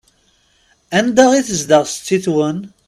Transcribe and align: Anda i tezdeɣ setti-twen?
Anda 0.97 1.25
i 1.33 1.41
tezdeɣ 1.47 1.83
setti-twen? 1.87 2.57